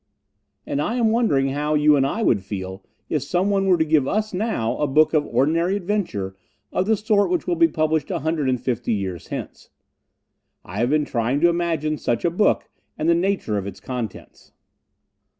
And 0.65 0.81
I 0.81 0.95
am 0.95 1.11
wondering 1.11 1.49
how 1.49 1.75
you 1.75 1.95
and 1.95 2.07
I 2.07 2.23
would 2.23 2.41
feel 2.43 2.83
if 3.07 3.21
someone 3.21 3.67
were 3.67 3.77
to 3.77 3.85
give 3.85 4.07
us 4.07 4.33
now 4.33 4.75
a 4.79 4.87
book 4.87 5.13
of 5.13 5.27
ordinary 5.27 5.75
adventure 5.75 6.35
of 6.71 6.87
the 6.87 6.97
sort 6.97 7.29
which 7.29 7.45
will 7.45 7.55
be 7.55 7.67
published 7.67 8.09
a 8.09 8.17
hundred 8.17 8.49
and 8.49 8.59
fifty 8.59 8.93
years 8.93 9.27
hence. 9.27 9.69
I 10.65 10.79
have 10.79 10.89
been 10.89 11.05
trying 11.05 11.39
to 11.41 11.49
imagine 11.49 11.99
such 11.99 12.25
a 12.25 12.31
book 12.31 12.67
and 12.97 13.07
the 13.07 13.13
nature 13.13 13.59
of 13.59 13.67
its 13.67 13.79
contents. 13.79 14.53